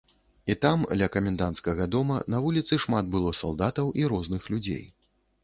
[0.51, 4.83] І там, ля каменданцкага дома, на вуліцы шмат было салдатаў і розных людзей.